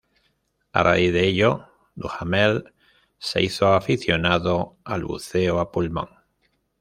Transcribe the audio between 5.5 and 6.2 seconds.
a pulmón.